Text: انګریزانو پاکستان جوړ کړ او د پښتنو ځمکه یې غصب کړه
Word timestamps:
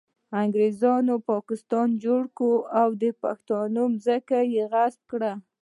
انګریزانو 0.43 1.15
پاکستان 1.31 1.87
جوړ 2.03 2.21
کړ 2.37 2.53
او 2.81 2.89
د 3.01 3.03
پښتنو 3.23 3.83
ځمکه 4.05 4.37
یې 4.53 4.63
غصب 4.71 5.01
کړه 5.11 5.31